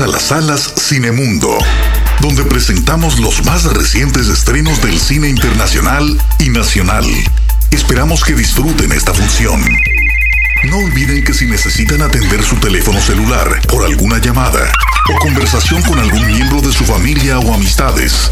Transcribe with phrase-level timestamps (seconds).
[0.00, 1.58] A las salas Cinemundo,
[2.20, 7.04] donde presentamos los más recientes estrenos del cine internacional y nacional.
[7.70, 9.62] Esperamos que disfruten esta función.
[10.64, 14.72] No olviden que si necesitan atender su teléfono celular por alguna llamada
[15.14, 18.30] o conversación con algún miembro de su familia o amistades,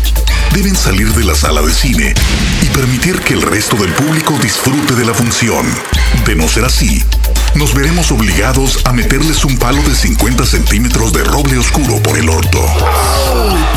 [0.54, 2.14] deben salir de la sala de cine
[2.62, 5.66] y permitir que el resto del público disfrute de la función.
[6.24, 7.04] De no ser así,
[7.54, 12.28] nos veremos obligados a meterles un palo de 50 centímetros de roble oscuro por el
[12.28, 12.64] orto.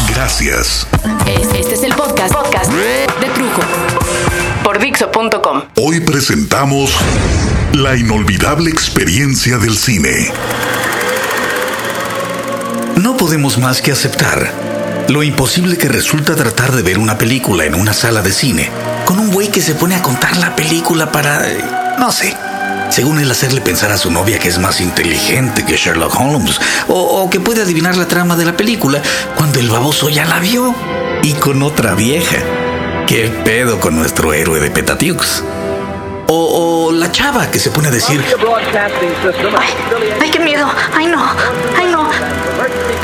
[0.09, 0.87] Gracias.
[1.25, 3.61] Este es el podcast, podcast de Trujo
[4.63, 5.63] por Dixo.com.
[5.75, 6.95] Hoy presentamos
[7.73, 10.31] la inolvidable experiencia del cine.
[12.97, 14.51] No podemos más que aceptar
[15.07, 18.69] lo imposible que resulta tratar de ver una película en una sala de cine
[19.05, 21.49] con un güey que se pone a contar la película para...
[21.49, 21.63] eh,
[21.99, 22.35] no sé.
[22.91, 27.29] Según él hacerle pensar a su novia que es más inteligente que Sherlock Holmes o,
[27.29, 29.01] que puede adivinar la trama de la película
[29.35, 30.75] cuando el baboso ya la vio
[31.23, 32.35] y con otra vieja.
[33.07, 35.41] ¿Qué pedo con nuestro héroe de Petatiux?
[36.27, 38.21] O, o la chava que se pone a decir,
[39.57, 39.73] Ay,
[40.21, 40.69] ay, qué miedo.
[40.93, 41.25] Ay, no.
[41.77, 42.09] Ay, no.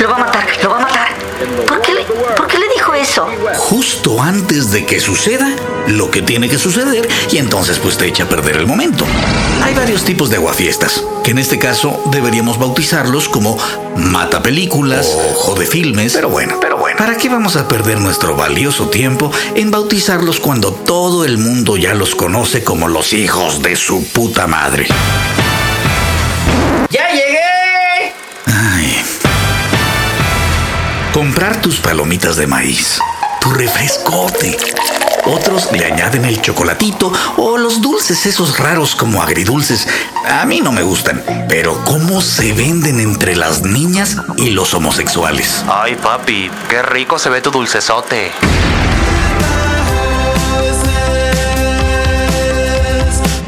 [0.00, 1.17] Lo va a matar, lo va a matar.
[1.66, 3.26] ¿Por qué le, por qué le dijo eso?
[3.56, 5.54] justo antes de que suceda
[5.86, 9.04] lo que tiene que suceder y entonces pues te echa a perder el momento.
[9.62, 13.58] Hay varios tipos de aguafiestas, que en este caso deberíamos bautizarlos como
[13.96, 16.98] mata películas o jode filmes, pero bueno, pero bueno.
[16.98, 21.94] ¿Para qué vamos a perder nuestro valioso tiempo en bautizarlos cuando todo el mundo ya
[21.94, 24.88] los conoce como los hijos de su puta madre?
[31.88, 33.00] Palomitas de maíz,
[33.40, 34.58] tu refrescote.
[35.24, 39.88] Otros le añaden el chocolatito o los dulces esos raros como agridulces.
[40.28, 45.64] A mí no me gustan, pero cómo se venden entre las niñas y los homosexuales.
[45.66, 48.32] Ay, papi, qué rico se ve tu dulcesote.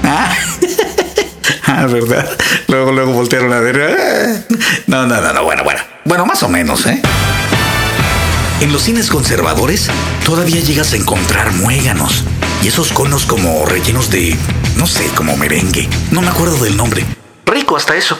[0.04, 0.34] Ah,
[1.66, 2.26] Ah, ¿verdad?
[2.68, 3.80] Luego, luego voltearon a ver.
[3.98, 4.54] ah.
[4.86, 5.80] No, no, no, no, bueno, bueno.
[6.04, 7.00] Bueno, más o menos, ¿eh?
[8.60, 9.88] En los cines conservadores
[10.26, 12.24] todavía llegas a encontrar muéganos
[12.62, 14.36] y esos conos como rellenos de,
[14.76, 15.88] no sé, como merengue.
[16.10, 17.06] No me acuerdo del nombre.
[17.46, 18.18] Rico hasta eso.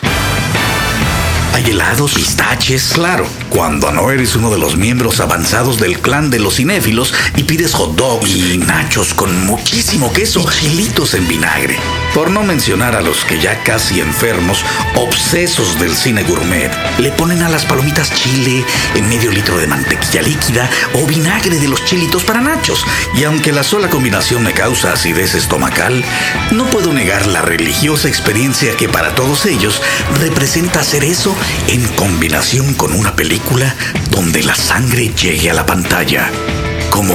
[1.53, 3.27] Hay helados, pistaches, claro.
[3.51, 7.75] Cuando no eres uno de los miembros avanzados del clan de los cinéfilos y pides
[7.75, 11.77] hot dogs y nachos con muchísimo queso y chilitos en vinagre.
[12.15, 17.43] Por no mencionar a los que ya casi enfermos, obsesos del cine gourmet, le ponen
[17.43, 22.23] a las palomitas chile, en medio litro de mantequilla líquida o vinagre de los chilitos
[22.23, 22.85] para nachos.
[23.17, 26.05] Y aunque la sola combinación me causa acidez estomacal,
[26.53, 29.83] no puedo negar la religiosa experiencia que para todos ellos
[30.21, 31.35] representa hacer eso
[31.67, 33.40] en combinación con una película
[34.11, 36.31] donde la sangre llegue a la pantalla.
[36.91, 37.15] Como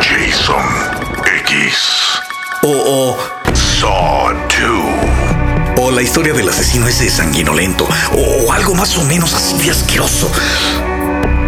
[0.00, 0.64] Jason
[1.44, 1.74] X.
[2.62, 3.18] o, o
[3.54, 4.32] Saw
[5.76, 5.78] 2.
[5.78, 7.86] O la historia del asesino ese sanguinolento.
[8.12, 10.30] O algo más o menos así de asqueroso.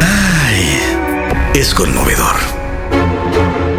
[0.00, 0.80] Ay,
[1.54, 2.36] es conmovedor.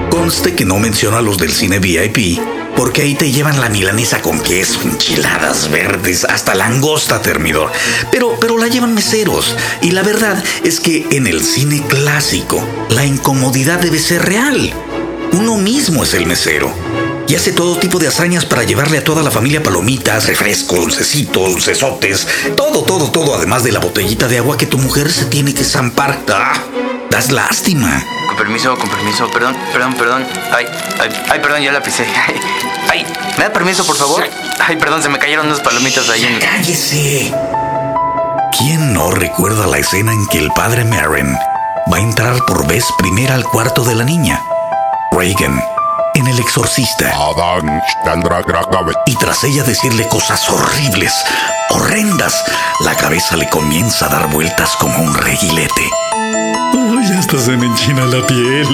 [0.10, 2.40] Conste que no menciono a los del cine VIP,
[2.80, 7.74] porque ahí te llevan la milanesa con queso, enchiladas verdes, hasta langosta termidor.
[8.10, 9.54] Pero, pero la llevan meseros.
[9.82, 14.74] Y la verdad es que en el cine clásico, la incomodidad debe ser real.
[15.34, 16.74] Uno mismo es el mesero
[17.28, 21.52] y hace todo tipo de hazañas para llevarle a toda la familia palomitas, refrescos, dulcecitos,
[21.52, 25.54] dulcesotes, todo, todo, todo, además de la botellita de agua que tu mujer se tiene
[25.54, 26.18] que zampar.
[26.30, 26.64] ¡Ah!
[27.12, 28.06] Das lástima.
[28.40, 30.28] Con permiso, con permiso, perdón, perdón, perdón.
[30.54, 30.66] Ay,
[31.02, 32.06] ay, ay, perdón, ya la pisé.
[32.90, 33.06] Ay, ay,
[33.38, 34.24] ¿me da permiso, por favor?
[34.66, 36.40] Ay, perdón, se me cayeron unas palomitas ahí en...
[36.40, 37.34] ¡Cállese!
[38.58, 41.36] ¿Quién no recuerda la escena en que el padre Marin
[41.92, 44.42] va a entrar por vez primera al cuarto de la niña?
[45.12, 45.62] Reagan,
[46.20, 47.14] en El Exorcista.
[49.06, 51.14] Y tras ella decirle cosas horribles,
[51.70, 52.44] horrendas,
[52.82, 55.90] la cabeza le comienza a dar vueltas como un reguilete.
[56.14, 58.68] ¡Ay, hasta se me enchina la piel!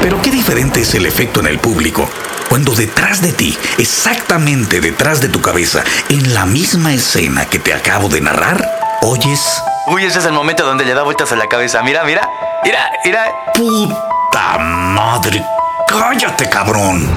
[0.00, 2.08] Pero qué diferente es el efecto en el público
[2.48, 7.74] cuando detrás de ti, exactamente detrás de tu cabeza, en la misma escena que te
[7.74, 11.46] acabo de narrar, oyes Uy, ese es el momento donde le da vueltas a la
[11.46, 11.82] cabeza.
[11.82, 12.26] Mira, mira,
[12.62, 13.26] mira, mira.
[13.52, 15.44] ¡Puta madre!
[15.88, 17.08] ¡Cállate, cabrón!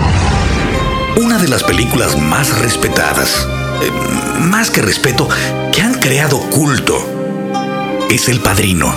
[1.17, 3.47] Una de las películas más respetadas,
[3.81, 3.91] eh,
[4.41, 5.27] más que respeto,
[5.71, 6.97] que han creado culto,
[8.09, 8.93] es El Padrino.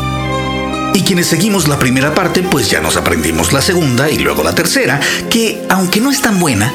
[0.93, 4.55] Y quienes seguimos la primera parte, pues ya nos aprendimos la segunda y luego la
[4.55, 5.01] tercera,
[5.31, 6.73] que, aunque no es tan buena,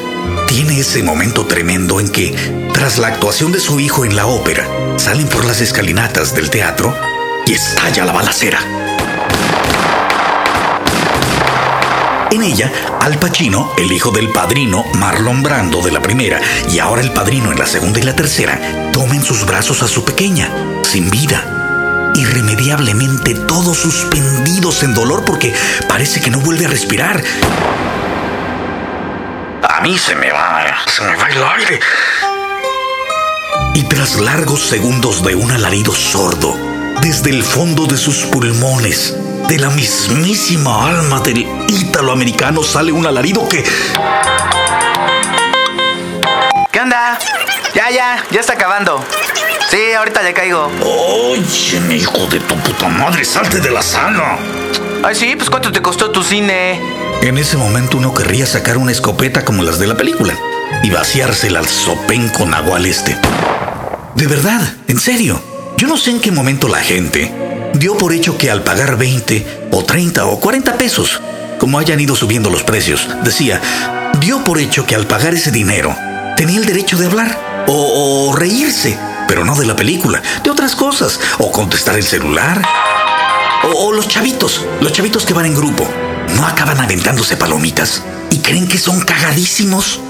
[0.48, 2.34] tiene ese momento tremendo en que,
[2.72, 4.66] tras la actuación de su hijo en la ópera,
[4.96, 6.94] salen por las escalinatas del teatro
[7.46, 8.85] y estalla la balacera.
[12.36, 16.38] En ella, Al Pacino, el hijo del padrino Marlon Brando de la primera
[16.70, 19.88] y ahora el padrino en la segunda y la tercera, toma en sus brazos a
[19.88, 20.52] su pequeña,
[20.82, 25.54] sin vida, irremediablemente todos suspendidos en dolor porque
[25.88, 27.24] parece que no vuelve a respirar.
[29.62, 30.62] A mí se me va,
[30.94, 31.80] se me va el aire.
[33.72, 36.54] Y tras largos segundos de un alarido sordo,
[37.00, 39.16] desde el fondo de sus pulmones,
[39.48, 43.64] de la mismísima alma del ítalo-americano sale un alarido que...
[46.72, 47.18] ¿Qué onda?
[47.74, 49.04] Ya, ya, ya está acabando.
[49.70, 50.70] Sí, ahorita le caigo.
[50.82, 54.36] Oye, hijo de tu puta madre, salte de la sala.
[55.04, 56.80] Ay, sí, pues ¿cuánto te costó tu cine?
[57.22, 60.34] En ese momento uno querría sacar una escopeta como las de la película
[60.82, 63.16] y vaciársela al sopén con agua al este.
[64.14, 65.40] De verdad, en serio.
[65.76, 67.45] Yo no sé en qué momento la gente
[67.78, 71.20] dio por hecho que al pagar 20 o 30 o 40 pesos,
[71.58, 73.60] como hayan ido subiendo los precios, decía,
[74.20, 75.94] dio por hecho que al pagar ese dinero
[76.36, 78.96] tenía el derecho de hablar o, reírse,
[79.26, 82.62] pero no de la película, de otras cosas, o contestar el celular,
[83.74, 85.88] o los chavitos, los chavitos que van en grupo,
[86.36, 90.00] no acaban aventándose palomitas y creen que son cagadísimos.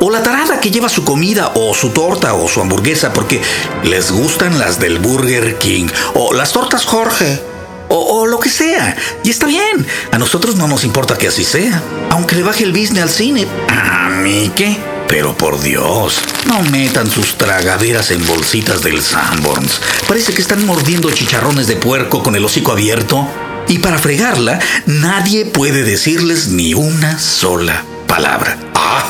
[0.00, 3.40] O la tarada que lleva su comida o su torta o su hamburguesa porque
[3.84, 7.40] les gustan las del Burger King o las tortas Jorge
[7.88, 8.96] o, lo que sea.
[9.22, 12.72] Y está bien, a nosotros no nos importa que así sea, aunque le baje el
[12.72, 13.46] business al cine.
[13.68, 14.76] ¿A mí qué?
[15.08, 19.80] Pero por Dios, no metan sus tragaderas en bolsitas del Sanborns.
[20.08, 23.26] Parece que están mordiendo chicharrones de puerco con el hocico abierto.
[23.68, 28.58] Y para fregarla, nadie puede decirles ni una sola palabra.
[28.74, 29.04] Ah,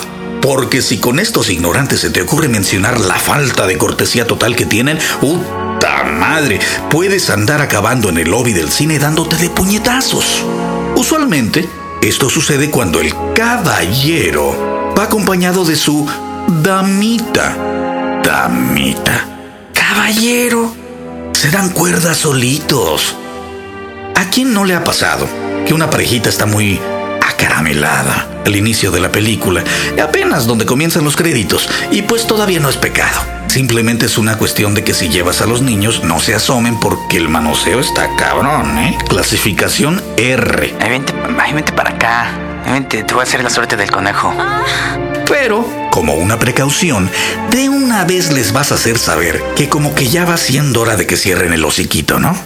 [0.46, 4.64] porque si con estos ignorantes se te ocurre mencionar la falta de cortesía total que
[4.64, 6.60] tienen, ¡puta madre!
[6.88, 10.44] Puedes andar acabando en el lobby del cine dándote de puñetazos.
[10.94, 11.68] Usualmente,
[12.00, 16.06] esto sucede cuando el caballero va acompañado de su
[16.62, 17.56] damita.
[18.22, 19.26] Damita.
[19.74, 20.72] Caballero.
[21.32, 23.16] Se dan cuerdas solitos.
[24.14, 25.26] ¿A quién no le ha pasado
[25.66, 26.80] que una parejita está muy
[27.66, 29.64] acaramelada al inicio de la película,
[30.02, 33.20] apenas donde comienzan los créditos, y pues todavía no es pecado.
[33.48, 37.16] Simplemente es una cuestión de que si llevas a los niños no se asomen porque
[37.16, 38.96] el manoseo está cabrón, ¿eh?
[39.08, 40.74] Clasificación R.
[40.80, 42.28] Ay, vente, ay, vente para acá.
[42.64, 44.34] Ay, vente, te voy a hacer la suerte del conejo.
[45.28, 47.10] Pero, como una precaución,
[47.50, 50.96] de una vez les vas a hacer saber que como que ya va siendo hora
[50.96, 52.36] de que cierren el hociquito, ¿no?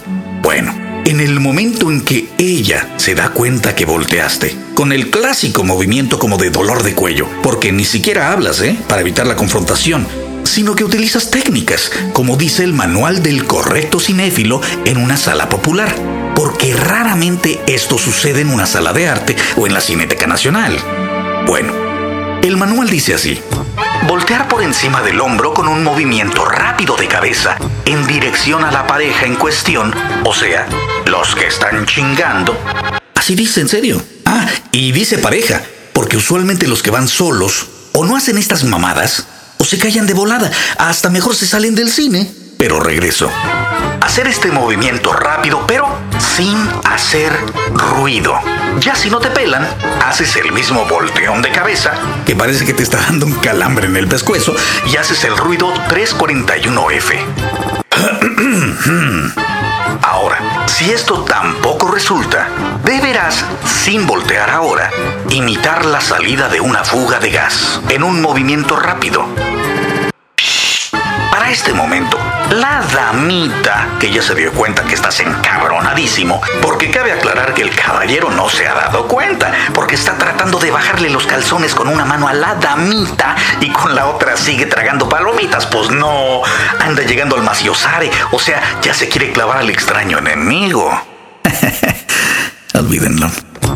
[0.41, 0.73] Bueno,
[1.05, 6.19] en el momento en que ella se da cuenta que volteaste, con el clásico movimiento
[6.19, 8.77] como de dolor de cuello, porque ni siquiera hablas, ¿eh?
[8.87, 10.07] Para evitar la confrontación,
[10.43, 15.93] sino que utilizas técnicas, como dice el manual del correcto cinéfilo en una sala popular,
[16.35, 20.77] porque raramente esto sucede en una sala de arte o en la Cineteca Nacional.
[21.45, 21.73] Bueno,
[22.43, 23.39] el manual dice así.
[24.07, 28.87] Voltear por encima del hombro con un movimiento rápido de cabeza en dirección a la
[28.87, 29.93] pareja en cuestión,
[30.25, 30.67] o sea,
[31.05, 32.57] los que están chingando.
[33.13, 34.01] Así dice, en serio.
[34.25, 35.61] Ah, y dice pareja,
[35.93, 40.13] porque usualmente los que van solos o no hacen estas mamadas o se callan de
[40.13, 42.31] volada, hasta mejor se salen del cine.
[42.57, 43.29] Pero regreso.
[44.11, 45.87] Hacer este movimiento rápido, pero
[46.19, 47.31] sin hacer
[47.73, 48.37] ruido.
[48.81, 49.65] Ya si no te pelan,
[50.05, 51.93] haces el mismo volteón de cabeza,
[52.25, 54.53] que parece que te está dando un calambre en el pescuezo,
[54.85, 57.23] y haces el ruido 341F.
[60.01, 62.49] Ahora, si esto tampoco resulta,
[62.83, 64.91] deberás, sin voltear ahora,
[65.29, 69.25] imitar la salida de una fuga de gas en un movimiento rápido.
[71.51, 72.17] Este momento,
[72.51, 77.75] la damita, que ya se dio cuenta que estás encabronadísimo, porque cabe aclarar que el
[77.75, 82.05] caballero no se ha dado cuenta, porque está tratando de bajarle los calzones con una
[82.05, 86.41] mano a la damita y con la otra sigue tragando palomitas, pues no,
[86.79, 90.89] anda llegando al maciosare, o sea, ya se quiere clavar al extraño enemigo.
[92.75, 93.29] Olvídenlo.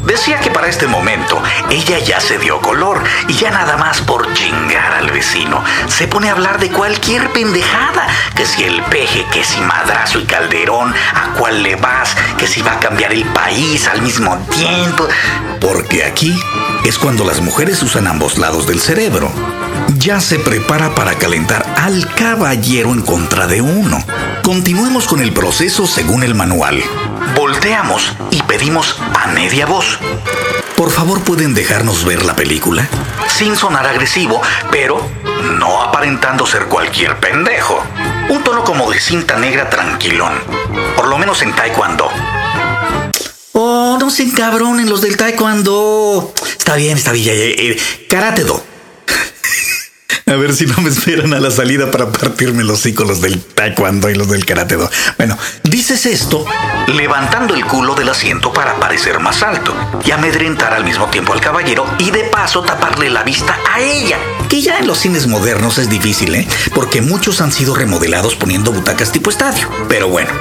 [0.04, 4.32] Decía que para este momento ella ya se dio color y ya nada más por
[4.34, 9.44] chingar al vecino se pone a hablar de cualquier pendejada, que si el peje, que
[9.44, 13.88] si madrazo y calderón, a cuál le vas, que si va a cambiar el país
[13.88, 15.08] al mismo tiempo.
[15.60, 16.38] Porque aquí
[16.84, 19.32] es cuando las mujeres usan ambos lados del cerebro.
[20.00, 24.04] Ya se prepara para calentar al caballero en contra de uno.
[24.44, 26.84] Continuemos con el proceso según el manual.
[27.36, 30.00] Volteamos y pedimos a media voz.
[30.75, 32.88] por favor pueden dejarnos ver la película?
[33.28, 35.00] Sin sonar agresivo, pero
[35.60, 37.82] no aparentando ser cualquier pendejo.
[38.30, 40.34] Un tono como de cinta negra tranquilón.
[40.98, 42.10] Por lo menos en taekwondo.
[43.54, 46.34] Oh, no se encabronen los del taekwondo.
[46.58, 47.78] Está bien, está bien.
[48.10, 48.75] Karate do.
[50.32, 53.39] A ver si no me esperan a la salida para partirme los hocico los del
[53.44, 54.75] taekwondo y los del karate.
[55.17, 56.46] Bueno, dices esto
[56.88, 61.41] levantando el culo del asiento para parecer más alto y amedrentar al mismo tiempo al
[61.41, 64.17] caballero y de paso taparle la vista a ella.
[64.50, 66.48] Que ya en los cines modernos es difícil, ¿eh?
[66.74, 69.70] Porque muchos han sido remodelados poniendo butacas tipo estadio.
[69.88, 70.32] Pero bueno,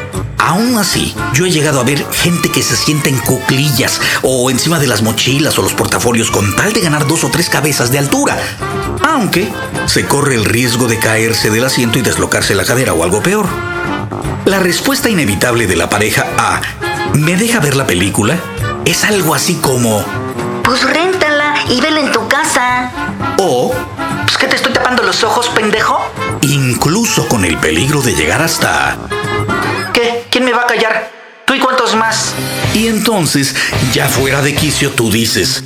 [0.47, 4.79] Aún así, yo he llegado a ver gente que se sienta en cuclillas o encima
[4.79, 7.99] de las mochilas o los portafolios con tal de ganar dos o tres cabezas de
[7.99, 8.37] altura.
[9.15, 9.49] Aunque
[9.87, 13.47] se corre el riesgo de caerse del asiento y deslocarse la cadera o algo peor.
[14.45, 16.61] La respuesta inevitable de la pareja a
[17.15, 18.37] ¿me deja ver la película?
[18.85, 20.05] es algo así como
[20.65, 22.91] Pues réntala y vela en tu casa.
[23.39, 23.73] o
[24.25, 25.99] Pues que te estoy tapando los ojos, pendejo.
[26.43, 28.97] incluso con el peligro de llegar hasta
[29.93, 30.25] ¿Qué?
[30.29, 31.11] ¿Quién me va a callar?
[31.47, 32.35] ¿Tú y cuántos más?
[32.73, 33.55] Y entonces,
[33.93, 35.63] ya fuera de quicio, tú dices,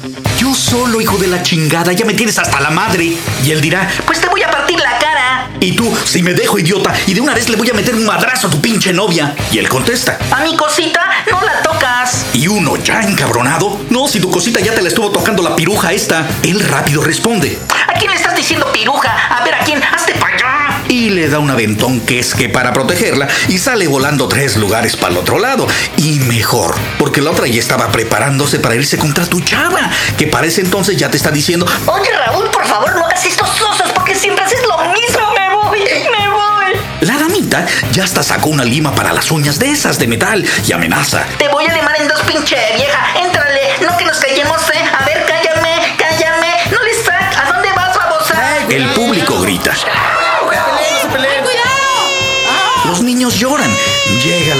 [0.49, 3.13] yo solo, hijo de la chingada, ya me tienes hasta la madre.
[3.45, 5.49] Y él dirá, Pues te voy a partir la cara.
[5.61, 8.07] y tú, si me dejo idiota, y de una vez le voy a meter un
[8.07, 9.35] madrazo a tu pinche novia.
[9.53, 12.25] Y él contesta, A mi cosita no la tocas.
[12.33, 15.93] y uno ya encabronado, no, si tu cosita ya te la estuvo tocando la piruja
[15.93, 16.27] esta.
[16.43, 19.11] Él rápido responde, ¿A quién le estás diciendo piruja?
[19.11, 19.83] A ver, ¿a quién?
[19.83, 20.15] Hazte.
[20.99, 24.97] Y le da un aventón que es que para protegerla, y sale volando tres lugares
[24.97, 25.69] para el otro lado.
[25.97, 30.49] Y mejor, porque la otra ya estaba preparándose para irse contra tu chava, que para
[30.49, 34.17] ese entonces ya te está diciendo, Oye, Raúl, por favor, no hagas estos osos porque
[34.17, 35.21] siempre haces lo mismo.
[35.39, 36.81] Me voy, me voy.
[37.03, 40.73] La damita ya hasta sacó una lima para las uñas de esas de metal y
[40.73, 41.25] amenaza.
[41.39, 42.57] Te voy a limar en dos, pinche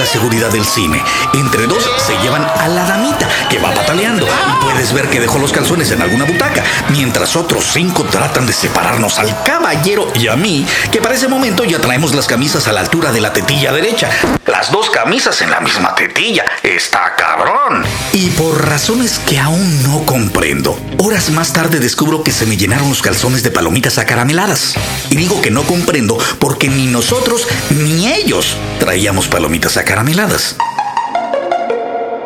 [0.09, 1.03] seguridad del cine.
[1.33, 5.37] Entre dos se llevan a la damita que va pataleando y puedes ver que dejó
[5.37, 10.35] los calzones en alguna butaca, mientras otros cinco tratan de separarnos al caballero y a
[10.35, 13.71] mí, que para ese momento ya traemos las camisas a la altura de la tetilla
[13.71, 14.09] derecha.
[14.47, 16.43] Las dos camisas en la misma tetilla.
[16.63, 17.83] Está cabrón.
[18.11, 22.89] Y por razones que aún no comprendo, horas más tarde descubro que se me llenaron
[22.89, 24.73] los calzones de palomitas acarameladas.
[25.11, 29.98] Y digo que no comprendo porque ni nosotros ni ellos traíamos palomitas acarameladas.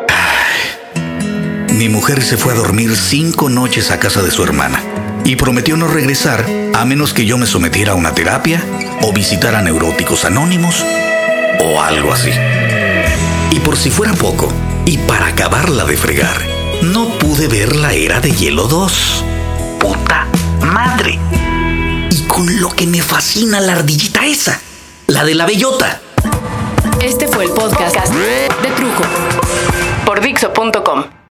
[0.08, 1.74] Ay.
[1.74, 4.80] Mi mujer se fue a dormir cinco noches a casa de su hermana
[5.24, 8.62] y prometió no regresar a menos que yo me sometiera a una terapia
[9.02, 10.84] o visitara neuróticos anónimos
[11.58, 12.30] o algo así.
[13.50, 14.52] Y por si fuera poco,
[14.86, 16.40] y para acabarla de fregar,
[16.82, 19.24] no pude ver la era de Hielo 2.
[19.80, 20.28] Puta
[20.60, 21.18] madre.
[22.08, 24.60] Y con lo que me fascina la ardillita esa,
[25.08, 26.00] la de la bellota.
[27.04, 29.02] Este fue el podcast de Trujo
[30.06, 31.14] por Dixo.com.